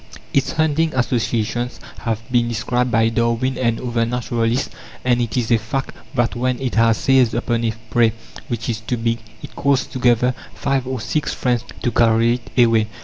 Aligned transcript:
Its 0.33 0.53
hunting 0.53 0.91
associations 0.95 1.79
have 1.99 2.23
been 2.31 2.47
described 2.47 2.89
by 2.89 3.07
Darwin 3.07 3.55
and 3.55 3.79
other 3.79 4.03
naturalists, 4.03 4.71
and 5.05 5.21
it 5.21 5.37
is 5.37 5.51
a 5.51 5.59
fact 5.59 5.93
that 6.15 6.35
when 6.35 6.59
it 6.59 6.73
has 6.73 6.97
seized 6.97 7.35
upon 7.35 7.63
a 7.63 7.73
prey 7.91 8.11
which 8.47 8.67
is 8.67 8.79
too 8.79 8.97
big, 8.97 9.19
it 9.43 9.55
calls 9.55 9.85
together 9.85 10.33
five 10.55 10.87
or 10.87 10.99
six 10.99 11.35
friends 11.35 11.63
to 11.83 11.91
carry 11.91 12.33
it 12.55 12.65
away. 12.65 12.87